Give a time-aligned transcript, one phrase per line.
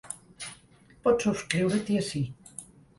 [1.05, 2.27] Pots subscriure-t’hi ací.